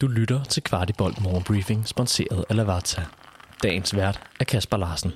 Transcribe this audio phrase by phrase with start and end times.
[0.00, 3.02] Du lytter til Kvartibolt Morgenbriefing, sponsoreret af Lavazza.
[3.62, 5.10] Dagens vært er Kasper Larsen.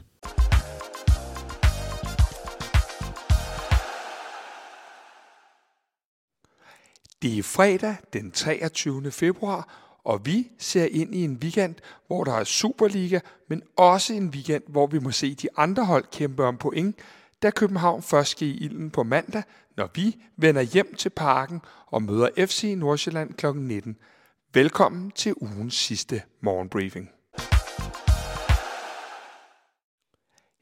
[7.23, 9.11] Det er fredag den 23.
[9.11, 9.68] februar,
[10.05, 11.75] og vi ser ind i en weekend,
[12.07, 16.05] hvor der er Superliga, men også en weekend, hvor vi må se de andre hold
[16.12, 16.96] kæmpe om point,
[17.43, 19.43] da København først skal i ilden på mandag,
[19.77, 23.46] når vi vender hjem til parken og møder FC Nordsjælland kl.
[23.55, 23.96] 19.
[24.55, 27.10] Velkommen til ugens sidste morgenbriefing.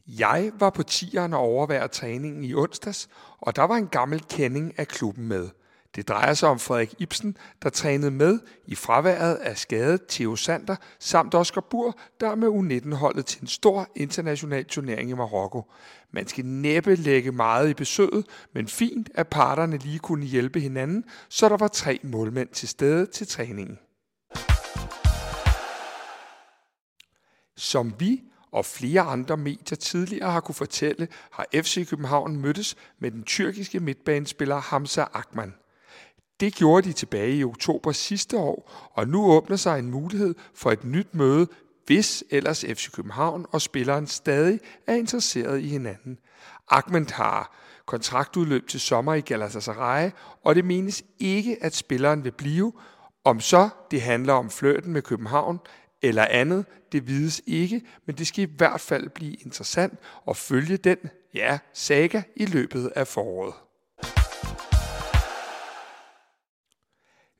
[0.07, 3.09] Jeg var på tieren og overværede træningen i onsdags,
[3.41, 5.49] og der var en gammel kending af klubben med.
[5.97, 10.77] Det drejer sig om Frederik Ibsen, der trænede med i fraværet af skadet Theo Sander,
[10.99, 15.71] samt Oscar Bur, der er med U19-holdet til en stor international turnering i Marokko.
[16.11, 21.05] Man skal næppe lægge meget i besøget, men fint, at parterne lige kunne hjælpe hinanden,
[21.29, 23.79] så der var tre målmænd til stede til træningen.
[27.63, 33.11] Som vi og flere andre medier tidligere har kunne fortælle, har FC København mødtes med
[33.11, 35.55] den tyrkiske midtbanespiller Hamza Akman.
[36.41, 40.71] Det gjorde de tilbage i oktober sidste år, og nu åbner sig en mulighed for
[40.71, 41.47] et nyt møde,
[41.87, 46.19] hvis ellers FC København og spilleren stadig er interesseret i hinanden.
[46.71, 50.11] Ahmed har kontraktudløb til sommer i Galatasaray,
[50.45, 52.73] og det menes ikke, at spilleren vil blive.
[53.25, 55.61] Om så det handler om flirten med København
[56.03, 60.77] eller andet, det vides ikke, men det skal i hvert fald blive interessant at følge
[60.77, 60.99] den,
[61.35, 63.55] ja, saga i løbet af foråret.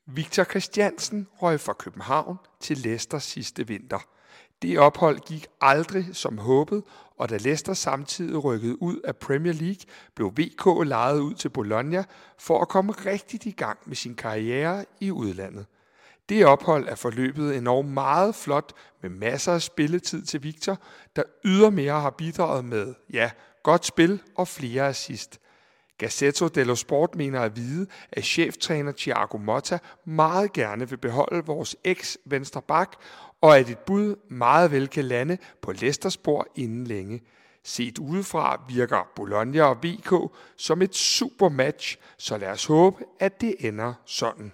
[0.05, 3.99] Victor Christiansen røg fra København til Leicester sidste vinter.
[4.61, 6.83] Det ophold gik aldrig som håbet,
[7.17, 9.81] og da Leicester samtidig rykkede ud af Premier League,
[10.15, 12.03] blev VK lejet ud til Bologna
[12.39, 15.65] for at komme rigtigt i gang med sin karriere i udlandet.
[16.29, 20.77] Det ophold er forløbet enormt meget flot med masser af spilletid til Victor,
[21.15, 23.31] der ydermere har bidraget med, ja,
[23.63, 25.39] godt spil og flere assist.
[25.97, 31.75] Gazzetto dello Sport mener at vide, at cheftræner Thiago Motta meget gerne vil beholde vores
[31.83, 32.95] eks-venstre bak,
[33.41, 37.21] og at et bud meget vel kan lande på Leicesters spor inden længe.
[37.63, 43.41] Set udefra virker Bologna og VK som et super match, så lad os håbe, at
[43.41, 44.51] det ender sådan.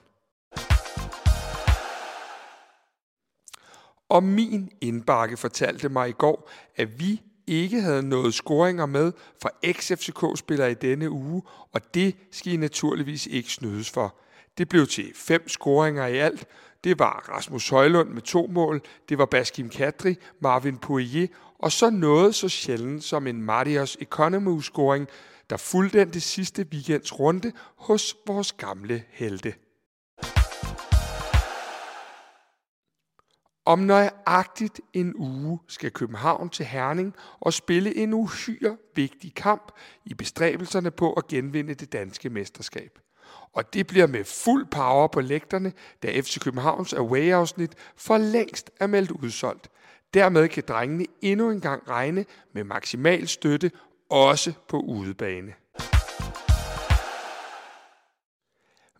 [4.09, 9.12] Og min indbakke fortalte mig i går, at vi ikke havde noget scoringer med
[9.42, 14.16] fra ex-FCK-spillere i denne uge, og det skal I naturligvis ikke snydes for.
[14.58, 16.46] Det blev til fem scoringer i alt.
[16.84, 21.28] Det var Rasmus Højlund med to mål, det var Baskim Kadri, Marvin Poirier,
[21.59, 25.08] og så noget så sjældent som en Marius Economou-scoring,
[25.50, 29.53] der fulgte den det sidste weekends runde hos vores gamle helte.
[33.69, 39.72] Om nøjagtigt en uge skal København til Herning og spille en uhyre vigtig kamp
[40.06, 43.00] i bestræbelserne på at genvinde det danske mesterskab.
[43.53, 48.88] Og det bliver med fuld power på lægterne, da FC Københavns away-afsnit for længst er
[48.88, 49.69] meldt udsolgt.
[50.13, 53.72] Dermed kan drengene endnu en gang regne med maksimal støtte,
[54.09, 55.53] også på udebane.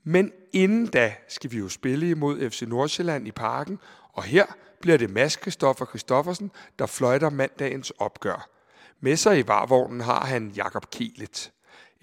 [0.03, 3.80] Men inden da skal vi jo spille imod FC Nordsjælland i parken,
[4.14, 4.46] og her
[4.81, 8.50] bliver det Mads Christoffer Christoffersen, der fløjter mandagens opgør.
[9.00, 11.52] Med sig i varvognen har han Jakob Kielet.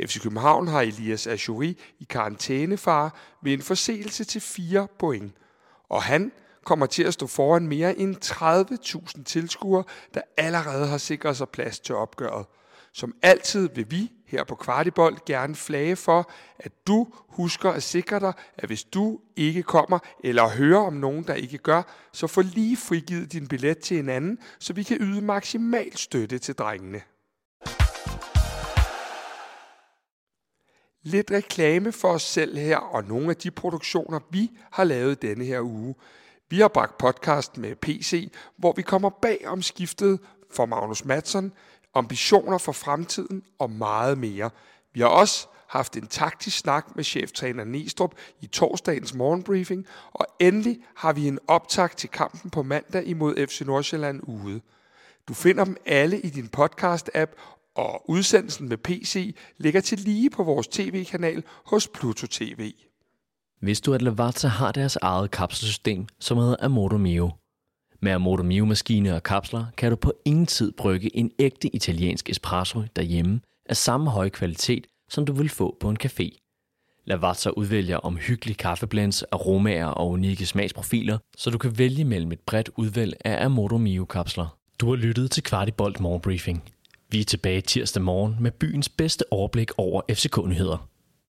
[0.06, 3.11] FC København har Elias Ajouri i karantænefare
[3.43, 5.33] ved en forseelse til 4 point.
[5.89, 6.33] Og han
[6.65, 8.16] kommer til at stå foran mere end
[9.16, 9.84] 30.000 tilskuere,
[10.15, 12.47] der allerede har sikret sig plads til opgøret.
[12.97, 18.21] Som altid vil vi her på Kvartibold gerne flage for, at du husker at sikre
[18.21, 22.43] dig, at hvis du ikke kommer eller hører om nogen, der ikke gør, så få
[22.43, 27.01] lige frigivet din billet til en anden, så vi kan yde maksimal støtte til drengene.
[31.03, 35.45] Lidt reklame for os selv her og nogle af de produktioner, vi har lavet denne
[35.45, 35.95] her uge.
[36.51, 40.21] Vi har bragt podcast med PC, hvor vi kommer bag om skiftet
[40.51, 41.53] for Magnus Madsen,
[41.98, 44.51] ambitioner for fremtiden og meget mere.
[44.95, 50.78] Vi har også haft en taktisk snak med cheftræner Nistrup i torsdagens morgenbriefing, og endelig
[50.97, 54.60] har vi en optag til kampen på mandag imod FC Nordsjælland ude.
[55.28, 57.31] Du finder dem alle i din podcast-app,
[57.75, 62.72] og udsendelsen med PC ligger til lige på vores tv-kanal hos Pluto TV.
[63.60, 67.31] Hvis du at Lavazza har deres eget kapselsystem, som hedder Amorto Mio.
[68.06, 72.82] Med Amoto Mio-maskine og kapsler kan du på ingen tid brygge en ægte italiensk espresso
[72.97, 76.28] derhjemme af samme høje kvalitet, som du vil få på en café.
[77.04, 82.70] Lavazza udvælger omhyggelige kaffeblends, aromaer og unikke smagsprofiler, så du kan vælge mellem et bredt
[82.76, 84.56] udvalg af Amoto Mio-kapsler.
[84.80, 86.62] Du har lyttet til Kvartibolt Morgenbriefing.
[87.10, 90.88] Vi er tilbage tirsdag morgen med byens bedste overblik over FCK-nyheder.